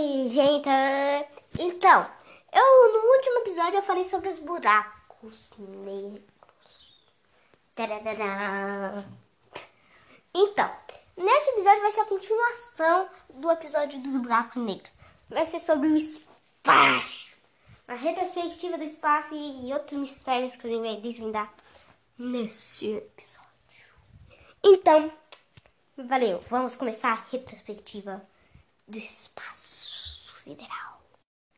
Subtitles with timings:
[0.00, 0.68] Oi, gente!
[1.58, 2.08] Então,
[2.52, 6.94] eu no último episódio eu falei sobre os buracos negros.
[7.74, 9.04] Tarará.
[10.32, 10.70] Então,
[11.16, 14.92] nesse episódio vai ser a continuação do episódio dos buracos negros.
[15.28, 17.36] Vai ser sobre o espaço.
[17.88, 21.52] A retrospectiva do espaço e outros mistérios que a gente vai desvendar
[22.16, 23.48] nesse episódio.
[24.62, 25.12] Então,
[25.96, 26.40] valeu.
[26.48, 28.24] Vamos começar a retrospectiva
[28.86, 29.67] do espaço
[30.48, 31.02] sideral.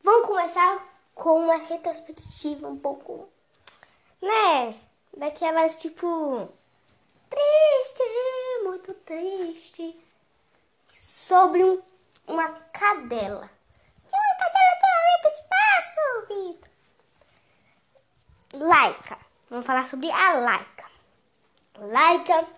[0.02, 3.28] Vamos começar com uma retrospectiva um pouco,
[4.20, 4.80] né?
[5.16, 6.48] Daquelas tipo
[7.28, 8.02] triste,
[8.64, 9.96] muito triste,
[10.88, 11.80] sobre um,
[12.26, 13.48] uma cadela.
[14.08, 16.70] Que uma cadela tem a ver com espaço, Vitor?
[18.54, 19.18] Laika.
[19.48, 20.90] Vamos falar sobre a Laika.
[21.78, 22.48] Laika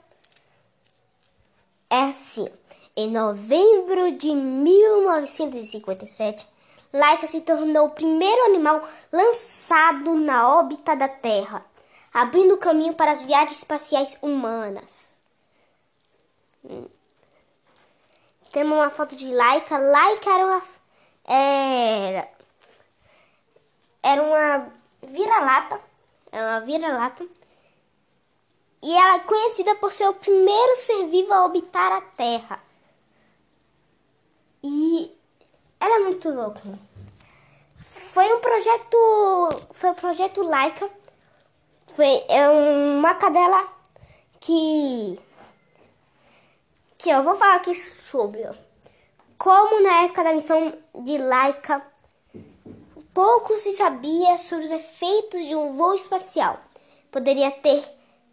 [1.90, 2.48] é assim.
[2.94, 6.46] Em novembro de 1957,
[6.92, 11.64] Laika se tornou o primeiro animal lançado na órbita da Terra,
[12.12, 15.18] abrindo caminho para as viagens espaciais humanas.
[18.52, 19.78] Temos uma foto de Laika.
[19.78, 20.62] Laika era uma
[21.24, 22.28] era,
[24.02, 24.70] era uma
[25.02, 25.80] vira-lata,
[26.30, 27.26] era uma vira-lata.
[28.82, 32.62] E ela é conhecida por ser o primeiro ser vivo a orbitar a Terra.
[34.62, 35.10] E
[35.84, 36.60] era muito louco.
[37.78, 38.96] Foi um projeto.
[39.72, 40.88] Foi um projeto Laika.
[41.88, 43.66] Foi é uma cadela
[44.40, 45.18] que.
[46.98, 48.48] Que eu vou falar aqui sobre.
[49.36, 51.84] Como na época da missão de Laika,
[53.12, 56.60] pouco se sabia sobre os efeitos de um voo espacial.
[57.10, 57.82] Poderia ter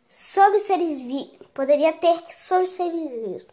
[0.08, 1.47] sobre seres vivos.
[1.52, 3.47] Poderia ter sobre seres vivos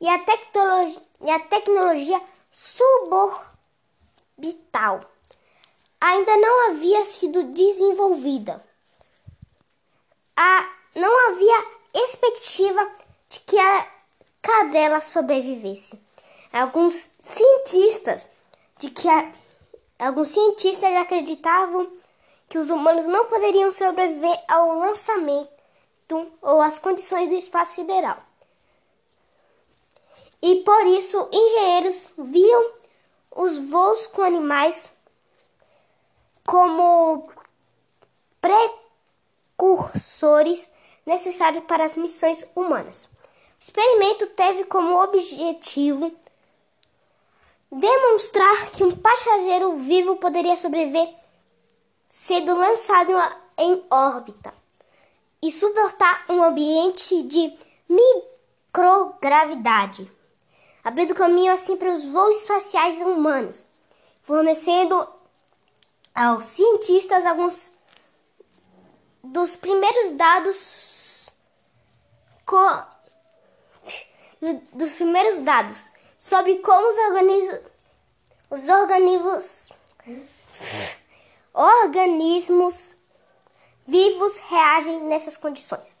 [0.00, 2.20] e a tecnologia, e a tecnologia
[2.58, 3.50] suborbital
[6.00, 8.64] ainda não havia sido desenvolvida.
[10.34, 12.90] A, não havia expectativa
[13.28, 13.86] de que a
[14.40, 16.00] cadela sobrevivesse.
[16.50, 18.30] Alguns cientistas
[18.78, 19.34] de que a,
[19.98, 21.92] alguns cientistas acreditavam
[22.48, 25.52] que os humanos não poderiam sobreviver ao lançamento
[26.40, 28.25] ou às condições do espaço sideral
[30.42, 32.72] e por isso engenheiros viam
[33.34, 34.92] os voos com animais
[36.44, 37.28] como
[39.56, 40.70] precursores
[41.04, 43.06] necessários para as missões humanas.
[43.06, 43.08] O
[43.58, 46.14] experimento teve como objetivo
[47.70, 51.14] demonstrar que um passageiro vivo poderia sobreviver
[52.08, 53.12] sendo lançado
[53.58, 54.54] em órbita
[55.42, 57.54] e suportar um ambiente de
[57.88, 60.10] microgravidade
[60.86, 63.66] abrindo caminho assim para os voos espaciais humanos,
[64.22, 65.08] fornecendo
[66.14, 67.72] aos cientistas alguns
[69.20, 71.32] dos primeiros dados
[74.72, 77.60] dos primeiros dados sobre como os organismos
[78.48, 79.72] os organismos
[81.52, 82.96] organismos
[83.84, 85.96] vivos reagem nessas condições.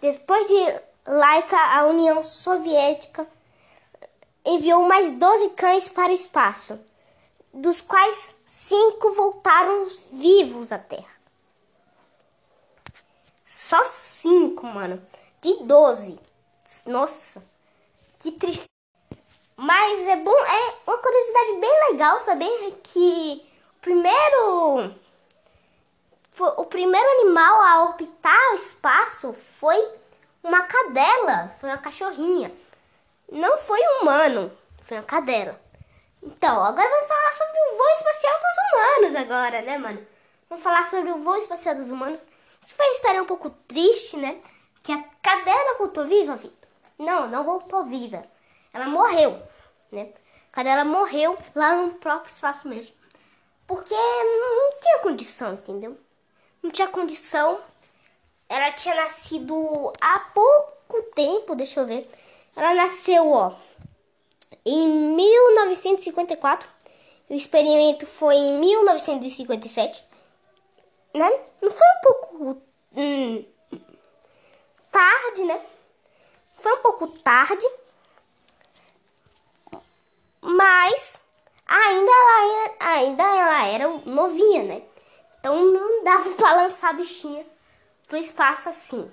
[0.00, 3.28] Depois de Laika, a União Soviética
[4.50, 6.78] enviou mais 12 cães para o espaço,
[7.52, 11.20] dos quais cinco voltaram vivos à Terra.
[13.46, 15.00] Só cinco, mano.
[15.40, 16.18] De 12.
[16.86, 17.42] Nossa,
[18.18, 18.66] que triste.
[19.56, 23.46] Mas é bom, é uma curiosidade bem legal saber que
[23.76, 24.94] o primeiro
[26.56, 29.76] o primeiro animal a orbitar o espaço foi
[30.42, 32.50] uma cadela, foi uma cachorrinha
[33.30, 35.60] não foi um humano, foi uma cadela.
[36.22, 40.06] Então, agora vamos falar sobre o voo espacial dos humanos agora, né, mano?
[40.48, 42.26] Vamos falar sobre o voo espacial dos humanos.
[42.62, 44.40] Isso foi uma história um pouco triste, né?
[44.82, 46.68] Que a cadela voltou viva, Vitor.
[46.98, 48.22] Não, não voltou viva.
[48.72, 49.42] Ela morreu,
[49.90, 50.12] né?
[50.52, 52.94] A cadela morreu lá no próprio espaço mesmo.
[53.66, 55.96] Porque não tinha condição, entendeu?
[56.62, 57.60] Não tinha condição.
[58.48, 62.10] Ela tinha nascido há pouco tempo, deixa eu ver.
[62.56, 63.54] Ela nasceu, ó,
[64.64, 66.68] em 1954.
[67.28, 70.04] O experimento foi em 1957,
[71.14, 71.30] né?
[71.62, 72.62] Não foi um pouco
[72.96, 73.44] hum,
[74.90, 75.64] tarde, né?
[76.56, 77.66] Foi um pouco tarde,
[80.40, 81.20] mas
[81.66, 84.82] ainda ela, era, ainda ela era novinha, né?
[85.38, 87.46] Então não dava para lançar a bichinha
[88.08, 89.10] pro espaço assim.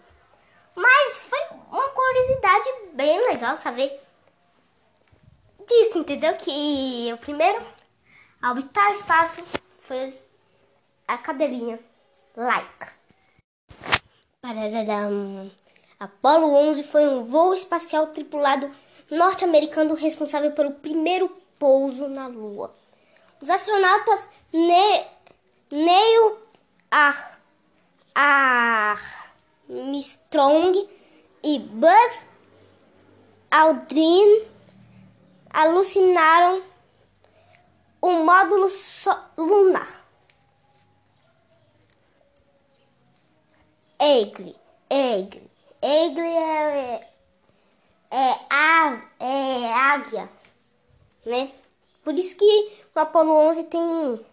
[0.77, 1.39] Mas foi
[1.71, 3.99] uma curiosidade bem legal saber
[5.67, 6.35] disso, entendeu?
[6.37, 7.65] Que o primeiro
[8.39, 9.43] a orbitar o espaço
[9.79, 10.13] foi
[11.07, 11.79] a cadeirinha
[12.35, 12.93] Laika.
[14.39, 15.51] Pararam.
[15.99, 18.71] Apolo 11 foi um voo espacial tripulado
[19.09, 21.27] norte-americano responsável pelo primeiro
[21.57, 22.75] pouso na Lua.
[23.41, 25.07] Os astronautas ne
[25.71, 26.37] Neil
[26.91, 27.39] Ar
[29.69, 30.89] Armstrong
[31.43, 32.27] e Buzz
[33.51, 34.45] Aldrin
[35.49, 36.63] alucinaram
[38.01, 38.67] o módulo
[39.37, 40.05] lunar.
[43.99, 44.55] Eagle,
[44.89, 45.49] Eagle,
[45.81, 47.09] Eagle é,
[48.11, 50.29] é, a, é águia,
[51.25, 51.51] né?
[52.03, 54.25] Por isso que o Apolo 11 tem o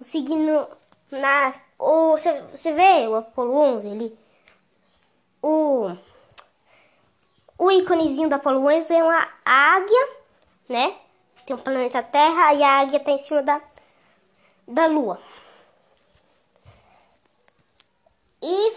[0.00, 0.66] signo
[1.10, 1.52] na...
[1.78, 4.25] Você, você vê o Apolo 11 ali?
[5.48, 5.96] O,
[7.56, 10.08] o íconezinho do Apolo 11 é uma águia,
[10.68, 10.98] né?
[11.46, 13.62] Tem o planeta Terra e a águia está em cima da,
[14.66, 15.22] da Lua.
[18.42, 18.72] E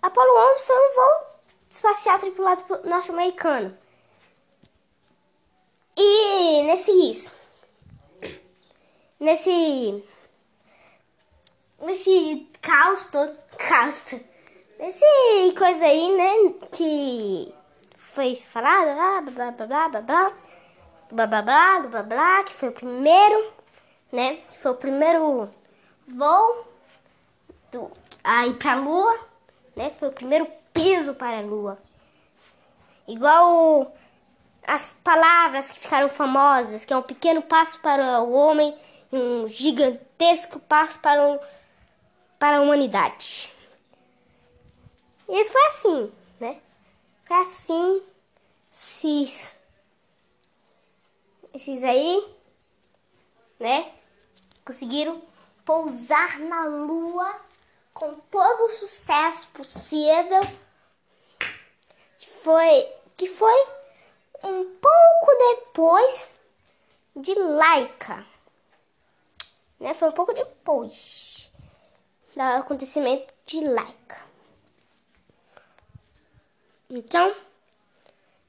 [0.00, 1.26] Apolo 11 foi um voo
[1.68, 3.76] espacial tripulado norte-americano.
[5.96, 7.32] E nesse
[9.18, 10.04] nesse
[11.80, 14.14] nesse caos todo, caos,
[14.78, 15.04] nesse
[15.56, 17.52] coisa aí, né, que
[17.96, 20.32] foi falado, blá blá blá blá blá blá
[21.10, 23.52] blá blá blá blá blá, que foi o primeiro,
[24.12, 25.50] né, foi o primeiro
[26.06, 26.64] voo
[27.72, 27.90] do
[28.22, 29.18] aí para a Lua,
[29.76, 31.78] né, foi o primeiro piso para a Lua.
[33.06, 33.92] Igual
[34.66, 38.76] as palavras que ficaram famosas, que é um pequeno passo para o homem
[39.10, 41.40] e um gigantesco passo para, o,
[42.38, 43.57] para a humanidade.
[45.28, 46.60] E foi assim, né?
[47.24, 48.02] Foi assim,
[48.70, 49.52] esses,
[51.52, 52.34] esses aí,
[53.60, 53.92] né?
[54.64, 55.22] Conseguiram
[55.64, 57.40] pousar na Lua
[57.92, 60.40] com todo o sucesso possível.
[62.42, 63.66] Foi que foi
[64.42, 66.28] um pouco depois
[67.14, 68.24] de Laika.
[69.78, 69.92] Né?
[69.92, 71.50] Foi um pouco depois
[72.34, 74.27] do acontecimento de Laika.
[76.90, 77.34] Então,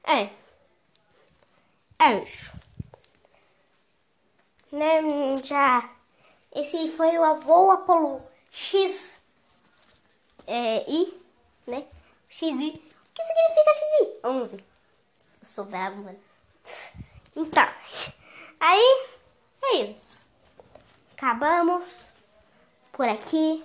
[0.04, 0.30] é.
[1.98, 2.54] É isso.
[4.72, 5.02] Né?
[5.44, 5.90] Já.
[6.54, 9.22] Esse foi o avô Apolo X.
[10.46, 11.22] É, I,
[11.66, 11.86] né?
[12.28, 12.46] XI.
[12.48, 14.20] O que significa XI?
[14.24, 14.56] 11.
[14.56, 14.64] Eu
[15.42, 16.18] sou bravo, mano.
[17.36, 17.68] Então,
[18.58, 19.06] aí
[19.62, 20.26] é isso.
[21.16, 22.08] Acabamos
[22.92, 23.64] por aqui.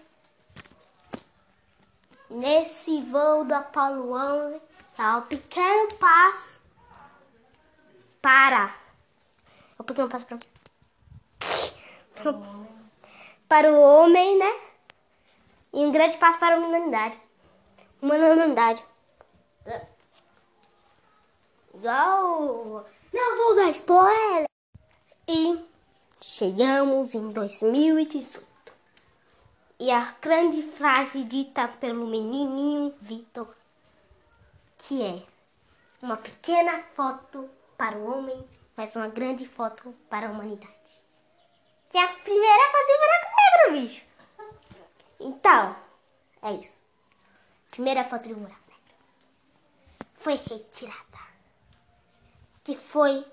[2.30, 4.62] Nesse voo do Apolo 11,
[4.96, 5.18] tá?
[5.18, 6.62] Um pequeno passo
[8.22, 8.74] para.
[9.80, 10.40] Um pequeno passo para.
[13.48, 14.60] Para o homem, né?
[15.74, 17.20] E um grande passo para a humanidade.
[18.02, 18.84] Humanidade.
[21.74, 22.86] Igual.
[23.14, 24.46] Não vou dar spoiler.
[25.28, 25.60] E
[26.22, 28.46] chegamos em 2018.
[29.78, 33.54] E a grande frase dita pelo menininho Vitor,
[34.88, 35.24] que é
[36.02, 38.48] uma pequena foto para o homem,
[38.78, 40.74] mas uma grande foto para a humanidade.
[41.90, 44.06] Que é a primeira foto de buraco negro, bicho.
[45.20, 45.76] Então,
[46.44, 46.84] é isso.
[47.72, 48.96] Primeira foto de buraco negro.
[50.14, 51.06] Foi retirada
[52.64, 53.24] que foi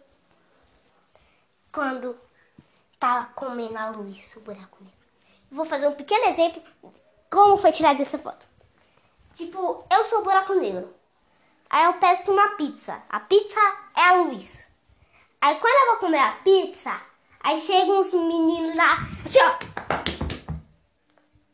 [1.72, 2.18] quando
[2.98, 4.98] tava comendo a luz, o buraco negro.
[5.50, 6.62] Vou fazer um pequeno exemplo
[7.30, 8.46] como foi tirada essa foto.
[9.34, 11.01] Tipo, eu sou buraco negro.
[11.72, 13.02] Aí eu peço uma pizza.
[13.08, 13.58] A pizza
[13.96, 14.68] é a luz.
[15.40, 17.00] Aí quando eu vou comer a pizza,
[17.40, 19.56] aí chegam uns meninos lá, assim, ó.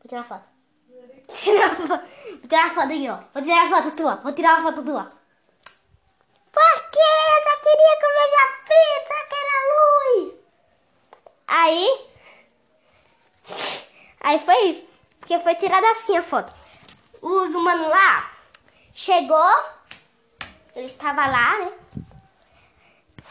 [0.00, 0.50] Vou tirar foto.
[0.88, 2.02] Vou tirar foto,
[2.48, 3.18] tirar foto aqui, ó.
[3.32, 4.16] Vou tirar foto tua.
[4.16, 5.04] Vou tirar a foto tua.
[6.50, 6.98] Por quê?
[7.36, 10.34] Eu só queria comer minha pizza, que era luz.
[11.46, 11.86] Aí.
[14.20, 14.86] Aí foi isso.
[15.20, 16.52] Porque foi tirada assim a foto.
[17.22, 18.32] Os humanos lá
[18.92, 19.77] chegou.
[20.78, 21.72] Ele estava lá, né?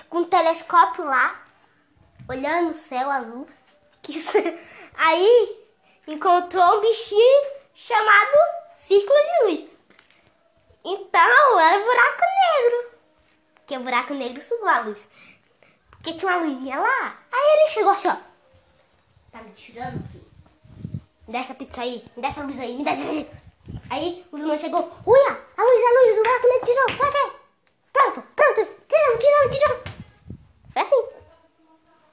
[0.10, 1.42] Com um telescópio lá.
[2.30, 3.48] Olhando o céu azul.
[4.98, 5.66] Aí
[6.06, 8.36] encontrou um bichinho chamado
[8.76, 9.70] Círculo de Luz.
[10.84, 12.92] Então era buraco negro
[13.66, 15.08] que o buraco negro sugou a luz.
[15.92, 17.18] Porque tinha uma luzinha lá.
[17.32, 18.18] Aí ele chegou assim, ó.
[19.32, 20.28] Tá me tirando, filho?
[21.26, 23.32] Me dá essa pizza aí, me dá essa luz aí, me dá essa aí.
[23.90, 27.37] Aí os irmãos chegou, uia, a luz, a luz, o buraco negro tirou, vai, vai.
[27.98, 29.82] Pronto, pronto, tiramos, tiramos, tiramos.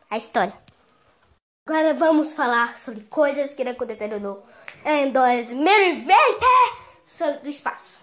[0.08, 0.58] a história.
[1.68, 4.42] Agora vamos falar sobre coisas que aconteceram no
[4.86, 6.14] em 2020
[7.04, 8.00] sobre o espaço.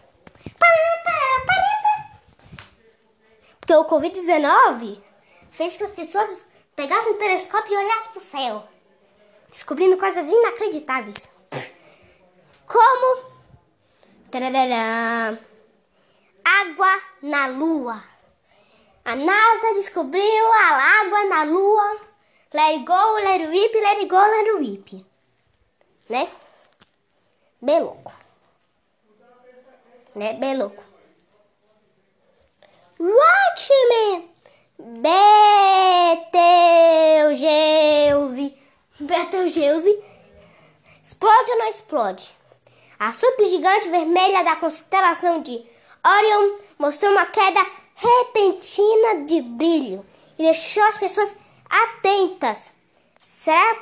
[3.60, 5.02] Porque o Covid-19
[5.50, 6.46] fez que as pessoas
[6.76, 8.68] pegassem o telescópio e olhassem para o céu,
[9.50, 11.30] descobrindo coisas inacreditáveis.
[12.68, 13.32] Como
[16.62, 18.04] água na lua.
[19.04, 21.98] A NASA descobriu a água na lua.
[22.54, 25.06] Let it go, let it whip, let it go, let it whip.
[26.10, 26.30] Né?
[27.62, 28.14] Bem louco.
[30.16, 30.34] Né?
[30.34, 30.84] Bem louco.
[33.00, 34.30] Watchmen!
[34.78, 35.38] Betelgeuse.
[39.00, 40.04] Betelgeuse.
[41.02, 42.36] Explode ou não explode?
[43.00, 45.66] A supergigante vermelha da constelação de
[46.06, 47.66] Orion mostrou uma queda
[47.96, 50.06] repentina de brilho
[50.38, 51.36] e deixou as pessoas
[51.70, 52.74] atentas.
[53.20, 53.76] Será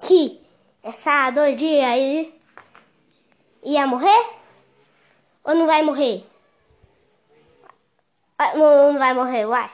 [0.00, 0.40] que
[0.82, 2.40] essa doidinha aí
[3.64, 4.26] ia morrer?
[5.44, 6.24] Ou não vai morrer?
[8.38, 9.68] Ah, não, vai morrer, uai.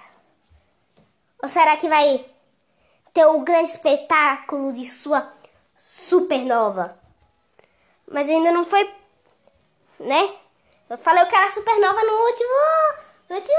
[1.43, 2.25] Ou será que vai
[3.13, 5.31] ter o grande espetáculo de sua
[5.77, 6.99] supernova?
[8.11, 8.91] Mas ainda não foi,
[10.01, 10.35] né?
[10.89, 12.51] Eu falei que era supernova no último,
[13.29, 13.59] no último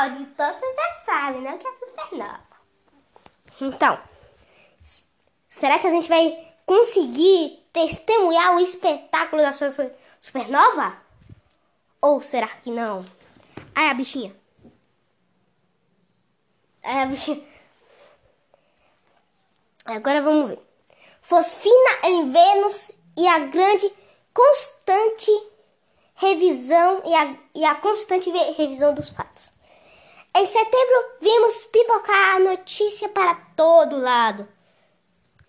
[0.00, 1.54] áudio, então vocês já sabem, né?
[1.54, 2.40] O que é supernova.
[3.60, 4.00] Então,
[5.46, 9.70] será que a gente vai conseguir testemunhar o espetáculo da sua
[10.18, 10.96] supernova?
[12.00, 13.04] Ou será que não?
[13.74, 14.34] Ai, a bichinha.
[16.82, 17.54] Ai, a bichinha.
[19.84, 20.58] Agora vamos ver.
[21.20, 23.90] Fosfina em Vênus e a grande
[24.32, 25.30] constante
[26.14, 29.52] revisão e a, e a constante revisão dos fatos.
[30.36, 34.48] Em setembro, vimos pipocar a notícia para todo lado.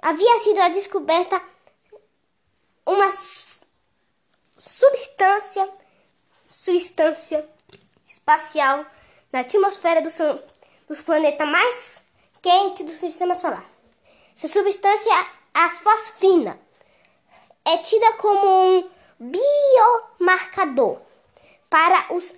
[0.01, 1.41] Havia sido a descoberta
[2.85, 3.09] uma
[4.55, 5.67] substância,
[6.45, 7.49] substância
[8.05, 8.85] espacial
[9.31, 10.09] na atmosfera do,
[10.87, 12.03] dos planetas mais
[12.41, 13.65] quentes do sistema solar.
[14.37, 15.11] Essa substância,
[15.53, 16.59] a fosfina,
[17.65, 20.99] é tida como um biomarcador
[21.69, 22.33] para os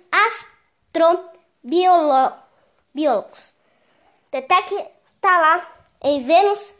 [0.92, 3.54] astrobiólogos.
[4.30, 6.74] Detectar lá em Vênus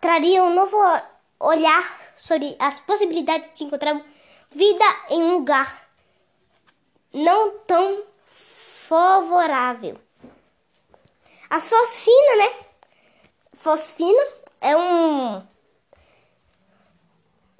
[0.00, 0.76] traria um novo
[1.40, 4.00] olhar sobre as possibilidades de encontrar
[4.50, 5.88] vida em um lugar
[7.12, 9.98] não tão favorável.
[11.50, 12.54] A fosfina, né?
[13.54, 14.26] Fosfina
[14.60, 15.46] é um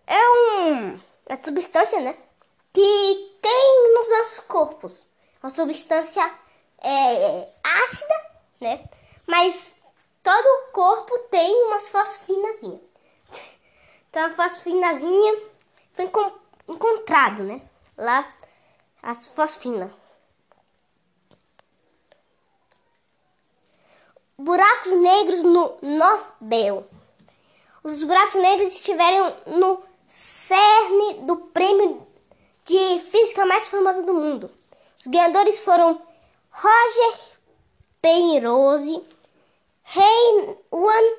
[0.07, 2.17] é um, uma substância, né?
[2.73, 5.09] Que tem nos nossos corpos.
[5.43, 6.23] Uma substância
[6.79, 8.85] é, ácida, né?
[9.27, 9.75] Mas
[10.23, 12.81] todo o corpo tem umas fosfinazinhas.
[14.11, 15.43] Então a fosfinazinha
[15.93, 16.11] foi
[16.69, 17.63] encontrado, né?
[17.97, 18.31] Lá
[19.03, 19.91] as fosfinas.
[24.39, 26.87] Buracos negros no Nobel.
[27.83, 29.83] Os buracos negros estiveram no
[30.13, 32.07] cerne do prêmio
[32.67, 34.51] de física mais famoso do mundo.
[35.01, 35.99] Os ganhadores foram
[36.51, 37.19] Roger
[38.03, 39.03] Penrose,
[40.71, 41.17] One,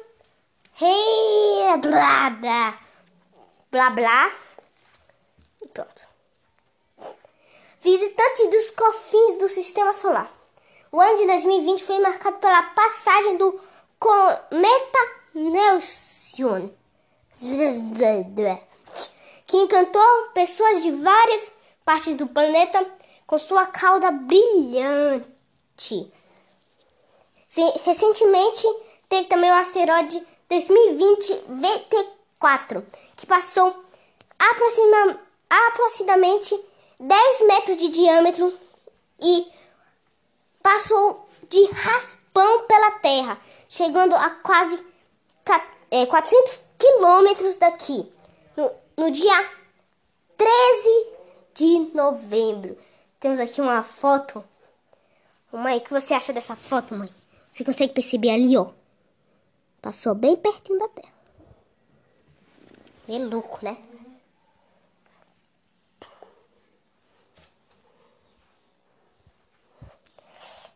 [0.74, 2.80] Rei blá blá
[3.72, 4.32] blá blá
[5.64, 6.08] e pronto.
[7.82, 10.32] Visitante dos cofins do Sistema Solar.
[10.92, 13.60] O ano de 2020 foi marcado pela passagem do
[13.98, 15.00] cometa
[15.34, 16.70] Nelson
[19.54, 21.54] que encantou pessoas de várias
[21.86, 22.84] partes do planeta
[23.28, 25.28] com sua cauda brilhante.
[27.86, 28.68] Recentemente
[29.08, 32.84] teve também o asteroide 2020 VT4,
[33.16, 33.86] que passou
[34.40, 36.60] aproxima, aproximadamente
[37.00, 38.58] 10 metros de diâmetro
[39.22, 39.52] e
[40.64, 44.84] passou de raspão pela Terra, chegando a quase
[46.10, 48.12] 400 é, quilômetros daqui
[48.98, 49.52] no dia
[50.38, 51.08] 13
[51.54, 52.78] de novembro.
[53.20, 54.44] Temos aqui uma foto.
[55.52, 57.10] Mãe, o que você acha dessa foto, mãe?
[57.52, 58.72] Você consegue perceber ali, ó?
[59.82, 61.14] Passou bem pertinho da Terra.
[63.08, 63.78] Bem louco, né?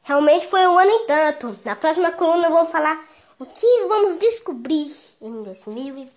[0.03, 1.59] Realmente foi um ano em tanto.
[1.65, 3.05] Na próxima coluna vamos falar
[3.39, 4.89] o que vamos descobrir
[5.21, 6.16] em 2021.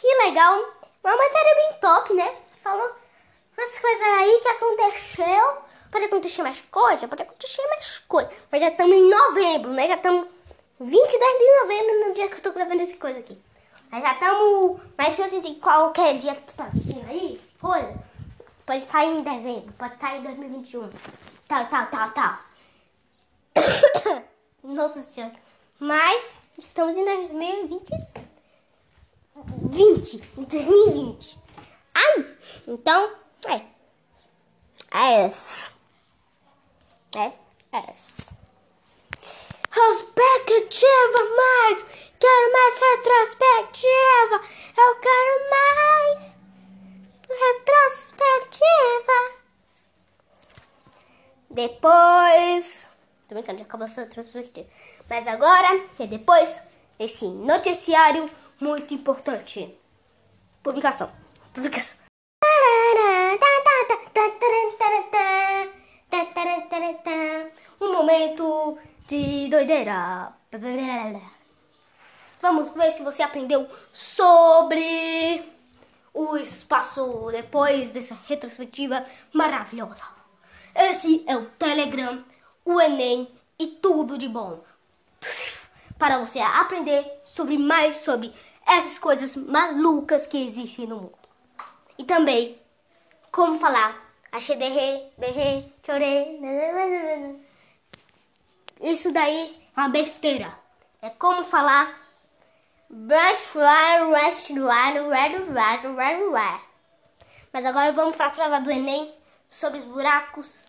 [0.00, 0.64] Que legal.
[1.04, 2.34] Uma matéria bem top, né?
[2.62, 2.90] Falou
[3.56, 5.58] umas coisas aí que aconteceu.
[5.90, 7.06] Pode acontecer mais coisa?
[7.06, 8.30] Pode acontecer mais coisa.
[8.50, 9.86] Mas já estamos em novembro, né?
[9.86, 10.26] Já estamos
[10.80, 13.38] 22 de novembro, no dia que eu tô gravando essa coisa aqui.
[13.90, 14.80] Mas já estamos.
[14.96, 18.02] Mas se você tem qualquer dia que tu tá assistindo aí, coisa,
[18.64, 20.88] pode estar em dezembro, pode estar em 2021.
[21.46, 22.38] Tal, tal, tal, tal.
[24.64, 25.34] Nossa senhora.
[25.78, 28.19] Mas estamos em 2020.
[29.70, 30.22] 20.
[30.36, 31.38] Em 2020.
[31.94, 32.36] Ai!
[32.66, 33.12] Então,
[33.46, 33.62] é.
[34.92, 35.70] É isso.
[37.14, 37.32] É,
[37.72, 38.32] é isso.
[39.70, 41.86] Retrospectiva mais!
[42.18, 44.40] Quero mais retrospectiva!
[44.76, 46.38] Eu quero mais
[47.28, 48.60] retrospectiva!
[51.48, 52.90] Depois.
[53.28, 54.68] Tô brincando, já acabou a sua retrospectiva.
[55.08, 56.60] Mas agora é depois
[56.98, 59.74] desse noticiário muito importante.
[60.62, 61.10] Publicação.
[61.52, 61.98] Publicação.
[67.80, 70.34] Um momento de doideira.
[72.42, 75.42] Vamos ver se você aprendeu sobre
[76.12, 80.04] o espaço depois dessa retrospectiva maravilhosa.
[80.74, 82.24] Esse é o Telegram,
[82.64, 84.62] o Enem e tudo de bom.
[85.98, 88.32] Para você aprender sobre mais sobre
[88.66, 91.18] essas coisas malucas que existem no mundo.
[91.98, 92.60] E também
[93.30, 96.40] como falar achei derre, berre, chorei.
[98.80, 100.58] Isso daí é uma besteira.
[101.02, 101.98] É como falar
[102.88, 104.50] brush, rush,
[107.52, 109.14] Mas agora vamos para a prova do Enem
[109.48, 110.66] sobre os buracos.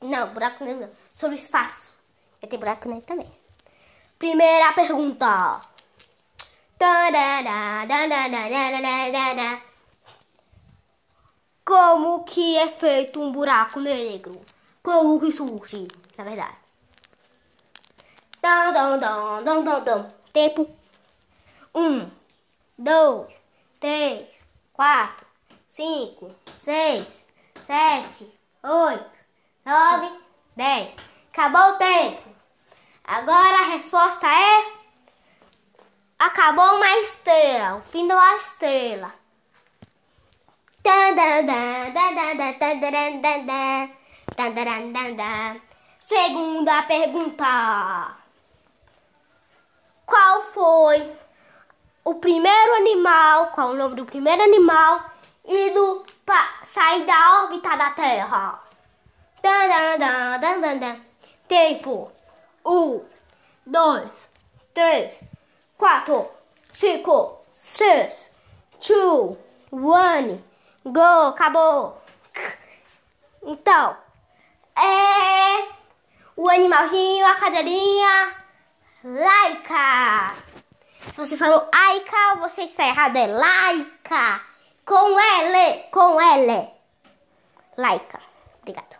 [0.00, 1.94] Não, buracos não, sobre o espaço.
[2.40, 3.30] Vai ter buraco nele também.
[4.18, 5.62] Primeira pergunta.
[11.64, 14.40] Como que é feito um buraco negro?
[14.82, 15.86] Como que surge,
[16.18, 16.56] na verdade?
[18.42, 20.08] Dum, dum, dum, dum, dum, dum.
[20.32, 20.68] Tempo.
[21.72, 22.10] Um,
[22.76, 23.32] dois,
[23.78, 24.26] três,
[24.72, 25.24] quatro,
[25.68, 27.24] cinco, seis,
[27.64, 28.28] sete,
[28.64, 29.18] oito,
[29.64, 30.18] nove,
[30.56, 30.94] dez.
[31.32, 32.28] Acabou o tempo.
[33.04, 34.71] Agora a resposta é...
[36.24, 39.12] Acabou uma estrela, o fim da estrela.
[45.98, 48.14] Segunda pergunta.
[50.06, 51.12] Qual foi
[52.04, 53.48] o primeiro animal?
[53.48, 55.10] Qual o nome do primeiro animal
[55.44, 58.60] ido para sair da órbita da Terra?
[61.48, 62.12] Tempo.
[62.64, 63.04] Um,
[63.66, 64.28] dois,
[64.72, 65.31] três,
[65.82, 66.30] quatro,
[66.70, 68.30] cinco, seis,
[68.80, 69.36] two,
[69.72, 70.44] one.
[70.84, 72.00] Go, acabou.
[73.42, 73.96] Então,
[74.78, 75.68] é
[76.36, 78.36] o animalzinho, a cadeirinha,
[79.02, 80.36] laica.
[81.16, 84.40] Você falou aica, você está errado, é laica.
[84.86, 86.70] Com L, com L.
[87.76, 88.20] Laica.
[88.60, 88.98] Obrigado.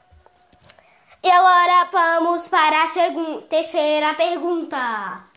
[1.22, 5.31] E agora vamos para a terceira pergunta.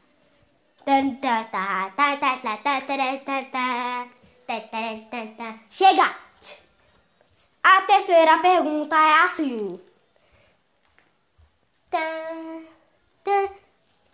[5.69, 6.15] Chega!
[7.63, 9.81] A terceira pergunta é assim: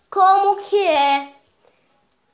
[0.09, 1.35] Como que é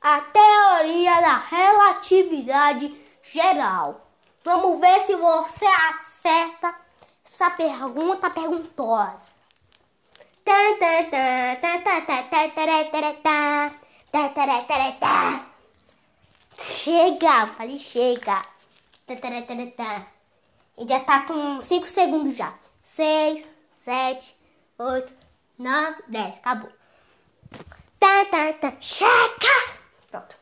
[0.00, 4.06] a teoria da relatividade geral?
[4.44, 6.74] Vamos ver se você acerta
[7.24, 9.36] essa pergunta perguntosa.
[16.56, 18.42] Chega, falei chega.
[20.76, 22.54] E já tá com 5 segundos já.
[22.82, 24.34] 6, 7,
[24.78, 25.12] 8,
[25.58, 26.38] 9, 10.
[26.38, 26.72] Acabou.
[27.98, 28.72] Tá, tá, tá.
[28.80, 29.78] Chega!
[30.10, 30.36] Pronto.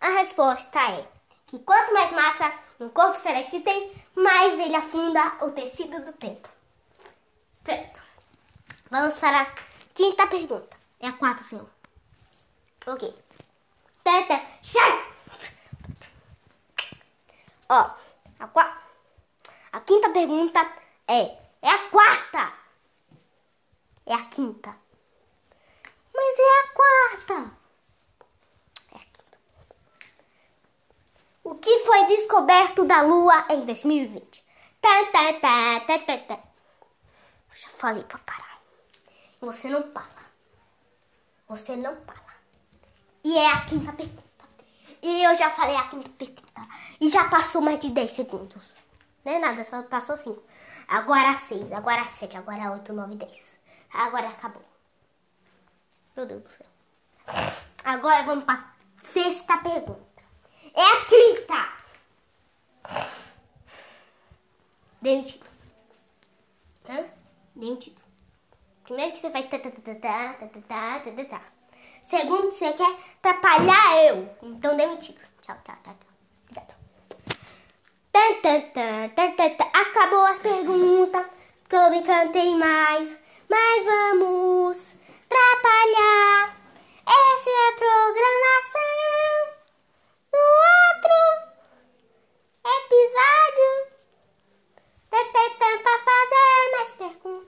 [0.00, 1.06] A resposta é
[1.46, 6.48] que quanto mais massa um corpo celeste tem, mais ele afunda o tecido do tempo.
[7.64, 8.02] Pronto.
[8.90, 9.54] Vamos para a
[9.94, 10.75] quinta pergunta.
[11.00, 11.68] É a quarta, senhor.
[12.86, 13.14] Ok.
[14.02, 15.04] Tata, chega!
[17.68, 17.90] Ó,
[18.38, 18.78] a,
[19.72, 20.60] a quinta pergunta
[21.08, 21.20] é:
[21.62, 22.52] é a quarta?
[24.06, 24.74] É a quinta.
[26.14, 27.56] Mas é a quarta.
[28.92, 29.38] É a quinta.
[31.44, 34.44] O que foi descoberto da Lua em 2020?
[34.80, 36.42] Tá, tá, tá, tá, tá, tá.
[37.52, 38.60] Já falei pra parar.
[39.40, 40.15] Você não fala.
[41.48, 42.34] Você não fala.
[43.22, 44.22] E é a quinta pergunta.
[45.02, 46.68] E eu já falei a quinta pergunta.
[47.00, 48.76] E já passou mais de 10 segundos.
[49.24, 50.42] Não é nada, só passou 5.
[50.88, 53.60] Agora 6, agora 7, agora 8, 9, 10.
[53.92, 54.64] Agora acabou.
[56.16, 56.66] Meu Deus do céu.
[57.84, 60.22] Agora vamos para sexta pergunta.
[60.74, 61.76] É a quinta!
[65.02, 65.50] Deu um título.
[66.88, 67.04] Hã?
[67.54, 68.05] Deu um título.
[68.86, 69.42] Primeiro que você vai.
[72.02, 74.30] Segundo que você quer atrapalhar eu.
[74.44, 75.20] Então demitido.
[75.42, 75.96] Tchau, tchau, tchau.
[75.98, 76.06] tchau.
[76.44, 76.76] Obrigado.
[79.74, 81.26] Acabou as perguntas.
[81.68, 83.18] Que eu me cantei mais.
[83.48, 84.96] Mas vamos
[85.26, 86.56] atrapalhar.
[87.06, 88.86] Essa é a programação.
[90.32, 90.44] No
[90.86, 91.18] outro
[92.84, 93.96] episódio.
[95.10, 95.26] Tem
[95.82, 97.45] pra fazer mais perguntas.